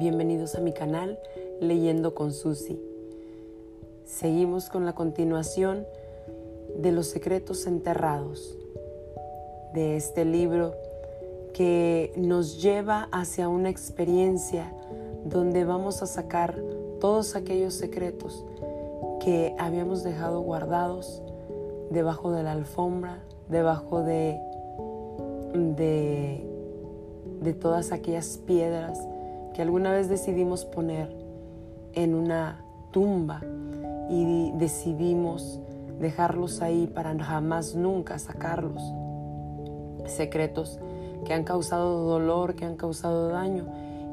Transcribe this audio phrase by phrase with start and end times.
[0.00, 1.18] bienvenidos a mi canal
[1.60, 2.80] Leyendo con Susi.
[4.06, 5.86] Seguimos con la continuación
[6.74, 8.56] de los secretos enterrados
[9.74, 10.72] de este libro
[11.52, 14.72] que nos lleva hacia una experiencia
[15.26, 16.58] donde vamos a sacar
[16.98, 18.42] todos aquellos secretos
[19.22, 21.22] que habíamos dejado guardados
[21.90, 23.18] debajo de la alfombra,
[23.50, 24.40] debajo de,
[25.52, 26.42] de,
[27.42, 28.98] de todas aquellas piedras
[29.54, 31.14] que alguna vez decidimos poner
[31.94, 33.40] en una tumba
[34.08, 35.60] y decidimos
[35.98, 38.82] dejarlos ahí para jamás nunca sacarlos.
[40.06, 40.78] Secretos
[41.24, 43.66] que han causado dolor, que han causado daño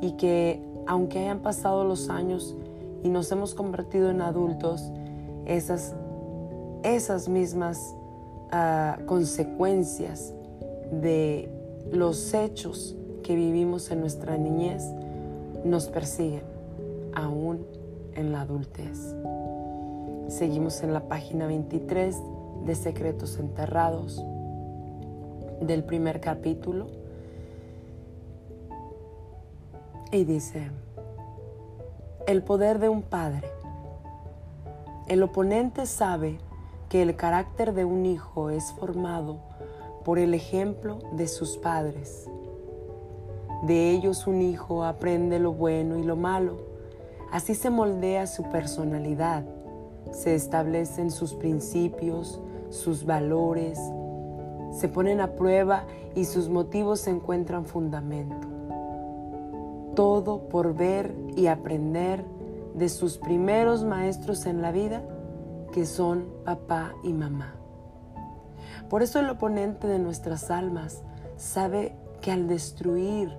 [0.00, 2.56] y que aunque hayan pasado los años
[3.02, 4.90] y nos hemos convertido en adultos,
[5.46, 5.94] esas,
[6.82, 7.94] esas mismas
[8.50, 10.32] ah, consecuencias
[10.90, 11.50] de
[11.92, 14.82] los hechos que vivimos en nuestra niñez
[15.64, 16.44] nos persiguen
[17.14, 17.66] aún
[18.14, 19.14] en la adultez.
[20.28, 22.16] Seguimos en la página 23
[22.64, 24.24] de Secretos Enterrados
[25.60, 26.88] del primer capítulo
[30.12, 30.70] y dice,
[32.26, 33.48] el poder de un padre.
[35.08, 36.38] El oponente sabe
[36.88, 39.38] que el carácter de un hijo es formado
[40.04, 42.28] por el ejemplo de sus padres.
[43.66, 46.58] De ellos un hijo aprende lo bueno y lo malo.
[47.32, 49.44] Así se moldea su personalidad,
[50.12, 53.80] se establecen sus principios, sus valores,
[54.70, 58.48] se ponen a prueba y sus motivos encuentran fundamento.
[59.94, 62.24] Todo por ver y aprender
[62.74, 65.02] de sus primeros maestros en la vida,
[65.72, 67.54] que son papá y mamá.
[68.90, 71.02] Por eso el oponente de nuestras almas
[71.36, 73.36] sabe que al destruir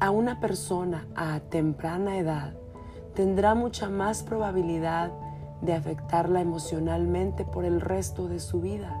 [0.00, 2.54] a una persona a temprana edad
[3.14, 5.12] tendrá mucha más probabilidad
[5.60, 8.98] de afectarla emocionalmente por el resto de su vida.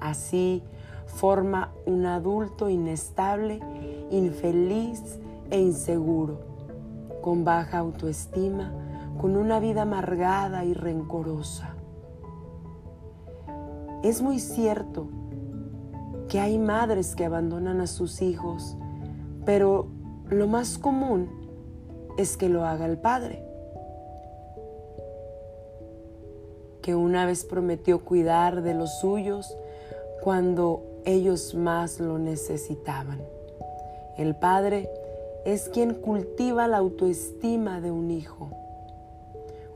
[0.00, 0.62] Así
[1.04, 3.60] forma un adulto inestable,
[4.10, 5.18] infeliz
[5.50, 6.40] e inseguro,
[7.20, 8.72] con baja autoestima,
[9.20, 11.74] con una vida amargada y rencorosa.
[14.02, 15.08] Es muy cierto
[16.28, 18.76] que hay madres que abandonan a sus hijos
[19.46, 19.86] pero
[20.28, 21.30] lo más común
[22.18, 23.42] es que lo haga el Padre,
[26.82, 29.56] que una vez prometió cuidar de los suyos
[30.22, 33.22] cuando ellos más lo necesitaban.
[34.18, 34.90] El Padre
[35.44, 38.50] es quien cultiva la autoestima de un hijo.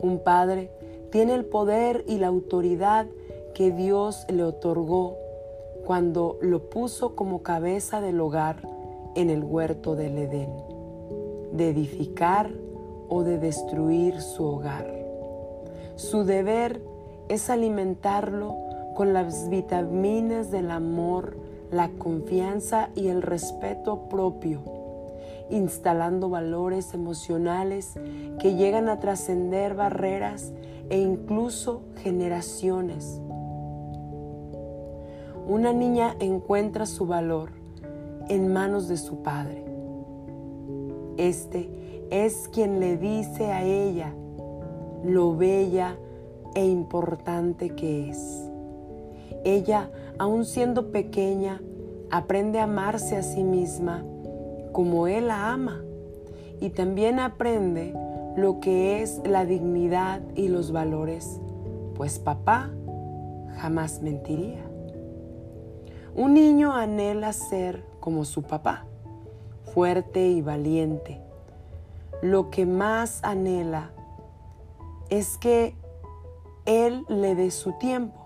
[0.00, 0.70] Un padre
[1.12, 3.06] tiene el poder y la autoridad
[3.54, 5.16] que Dios le otorgó
[5.84, 8.79] cuando lo puso como cabeza del hogar
[9.14, 10.50] en el huerto del Edén,
[11.52, 12.50] de edificar
[13.08, 14.86] o de destruir su hogar.
[15.96, 16.80] Su deber
[17.28, 18.56] es alimentarlo
[18.94, 21.36] con las vitaminas del amor,
[21.70, 24.62] la confianza y el respeto propio,
[25.50, 27.98] instalando valores emocionales
[28.38, 30.52] que llegan a trascender barreras
[30.88, 33.20] e incluso generaciones.
[35.46, 37.59] Una niña encuentra su valor
[38.30, 39.64] en manos de su padre.
[41.16, 41.68] Este
[42.10, 44.14] es quien le dice a ella
[45.04, 45.96] lo bella
[46.54, 48.48] e importante que es.
[49.44, 51.60] Ella, aun siendo pequeña,
[52.10, 54.04] aprende a amarse a sí misma
[54.72, 55.82] como él la ama
[56.60, 57.92] y también aprende
[58.36, 61.40] lo que es la dignidad y los valores,
[61.96, 62.70] pues papá
[63.56, 64.64] jamás mentiría.
[66.14, 68.86] Un niño anhela ser como su papá,
[69.74, 71.20] fuerte y valiente.
[72.22, 73.92] Lo que más anhela
[75.08, 75.74] es que
[76.66, 78.18] él le dé su tiempo,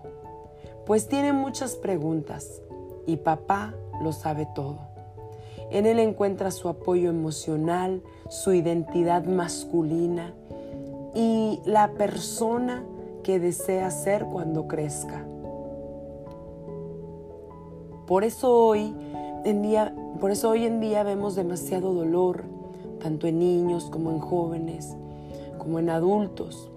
[0.87, 2.63] pues tiene muchas preguntas
[3.07, 4.79] y papá lo sabe todo.
[5.71, 10.35] En él encuentra su apoyo emocional, su identidad masculina
[11.15, 12.85] y la persona
[13.23, 15.25] que desea ser cuando crezca.
[18.07, 18.95] Por eso hoy
[19.53, 22.45] día, por eso hoy en día vemos demasiado dolor,
[23.01, 24.97] tanto en niños como en jóvenes,
[25.59, 26.71] como en adultos,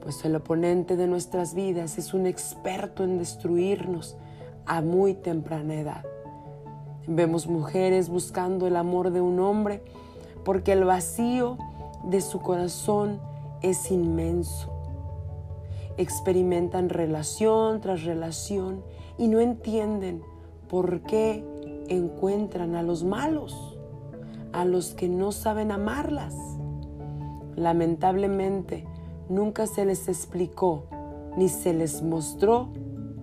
[0.00, 4.16] pues el oponente de nuestras vidas es un experto en destruirnos
[4.64, 6.04] a muy temprana edad.
[7.06, 9.82] Vemos mujeres buscando el amor de un hombre
[10.44, 11.58] porque el vacío
[12.04, 13.20] de su corazón
[13.62, 14.72] es inmenso.
[15.98, 18.82] Experimentan relación tras relación
[19.18, 20.22] y no entienden
[20.68, 21.44] por qué
[21.88, 23.78] encuentran a los malos,
[24.52, 26.34] a los que no saben amarlas.
[27.56, 28.84] Lamentablemente,
[29.28, 30.84] nunca se les explicó
[31.36, 32.68] ni se les mostró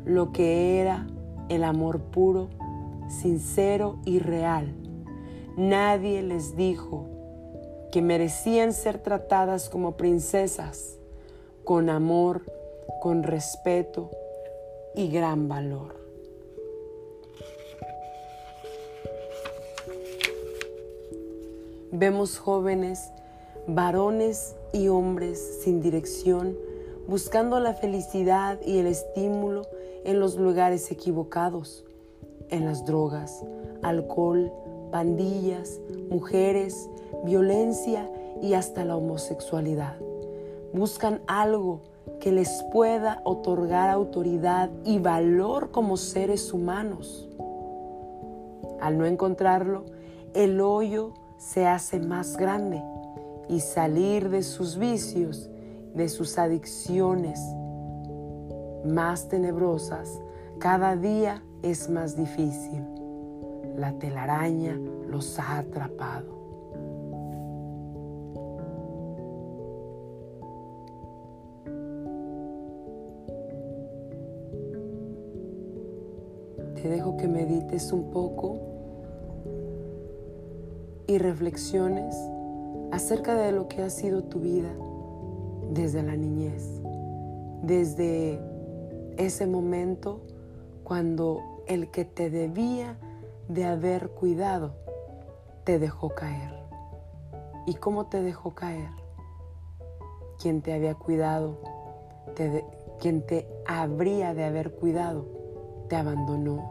[0.06, 1.08] lo que era
[1.50, 2.50] el amor puro,
[3.10, 4.74] sincero y real.
[5.58, 7.06] Nadie les dijo
[7.92, 10.98] que merecían ser tratadas como princesas,
[11.64, 12.44] con amor,
[13.02, 14.10] con respeto
[14.96, 16.03] y gran valor.
[21.96, 23.12] Vemos jóvenes,
[23.68, 26.58] varones y hombres sin dirección,
[27.08, 29.62] buscando la felicidad y el estímulo
[30.04, 31.86] en los lugares equivocados,
[32.50, 33.46] en las drogas,
[33.84, 34.52] alcohol,
[34.92, 35.80] pandillas,
[36.10, 36.90] mujeres,
[37.26, 38.10] violencia
[38.42, 39.96] y hasta la homosexualidad.
[40.74, 41.82] Buscan algo
[42.20, 47.30] que les pueda otorgar autoridad y valor como seres humanos.
[48.82, 49.84] Al no encontrarlo,
[50.34, 52.82] el hoyo se hace más grande
[53.50, 55.50] y salir de sus vicios,
[55.94, 57.40] de sus adicciones
[58.86, 60.20] más tenebrosas,
[60.60, 62.84] cada día es más difícil.
[63.78, 64.78] La telaraña
[65.08, 66.44] los ha atrapado.
[76.76, 78.73] Te dejo que medites un poco
[81.08, 82.16] y reflexiones
[82.92, 84.70] acerca de lo que ha sido tu vida
[85.72, 86.82] desde la niñez,
[87.62, 88.40] desde
[89.18, 90.22] ese momento
[90.84, 92.98] cuando el que te debía
[93.48, 94.74] de haber cuidado
[95.64, 96.54] te dejó caer.
[97.66, 98.90] ¿Y cómo te dejó caer?
[100.42, 101.58] Quien te había cuidado,
[103.00, 105.26] quien te habría de haber cuidado,
[105.88, 106.70] te abandonó.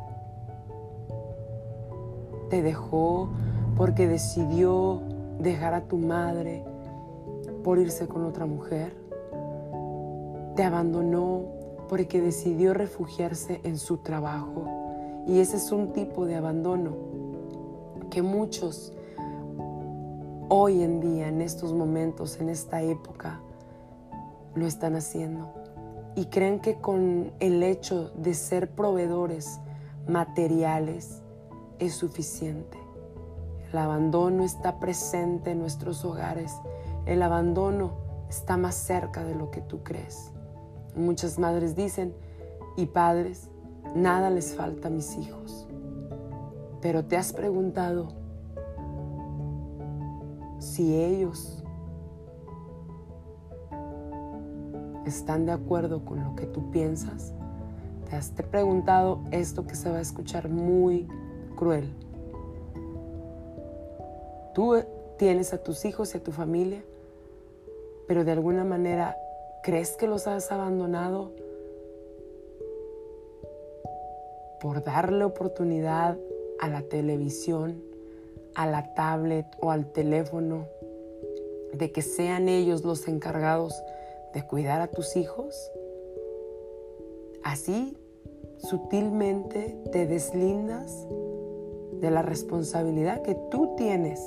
[2.50, 3.31] Te dejó
[3.77, 5.01] porque decidió
[5.39, 6.65] dejar a tu madre
[7.65, 8.95] por irse con otra mujer.
[10.57, 11.45] Te abandonó
[11.89, 14.65] porque decidió refugiarse en su trabajo.
[15.27, 16.91] Y ese es un tipo de abandono
[18.11, 18.93] que muchos
[20.49, 23.41] hoy en día, en estos momentos, en esta época,
[24.55, 25.51] lo están haciendo.
[26.15, 29.61] Y creen que con el hecho de ser proveedores
[30.07, 31.23] materiales
[31.79, 32.81] es suficiente.
[33.73, 36.53] El abandono está presente en nuestros hogares.
[37.07, 37.93] El abandono
[38.29, 40.31] está más cerca de lo que tú crees.
[40.95, 42.15] Muchas madres dicen,
[42.77, 43.49] y padres,
[43.95, 45.67] nada les falta a mis hijos.
[46.83, 48.09] Pero te has preguntado
[50.59, 51.65] si ellos
[55.07, 57.33] están de acuerdo con lo que tú piensas.
[58.11, 61.09] Te has preguntado esto que se va a escuchar muy
[61.57, 62.01] cruel.
[64.54, 64.82] Tú
[65.16, 66.82] tienes a tus hijos y a tu familia,
[68.06, 69.16] pero de alguna manera
[69.62, 71.32] crees que los has abandonado
[74.60, 76.19] por darle oportunidad
[76.60, 77.82] a la televisión,
[78.54, 80.66] a la tablet o al teléfono,
[81.72, 83.82] de que sean ellos los encargados
[84.34, 85.72] de cuidar a tus hijos?
[87.43, 87.96] Así
[88.58, 91.06] sutilmente te deslindas
[92.02, 94.21] de la responsabilidad que tú tienes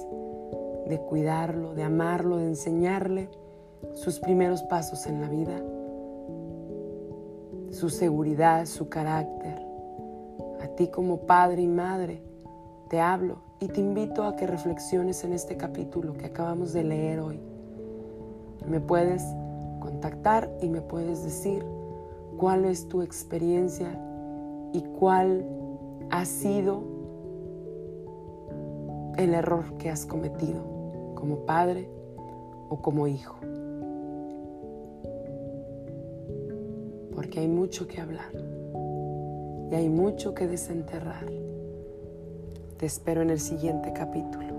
[0.88, 3.30] de cuidarlo, de amarlo, de enseñarle
[3.96, 5.62] sus primeros pasos en la vida,
[7.72, 9.62] su seguridad, su carácter.
[10.62, 12.22] A ti como padre y madre
[12.88, 17.20] te hablo y te invito a que reflexiones en este capítulo que acabamos de leer
[17.20, 17.42] hoy.
[18.66, 19.22] Me puedes
[19.82, 21.66] contactar y me puedes decir
[22.38, 24.00] cuál es tu experiencia
[24.72, 25.46] y cuál
[26.10, 26.95] ha sido
[29.18, 31.90] el error que has cometido como padre
[32.70, 33.38] o como hijo.
[37.14, 38.32] Porque hay mucho que hablar
[39.72, 41.26] y hay mucho que desenterrar.
[42.78, 44.55] Te espero en el siguiente capítulo.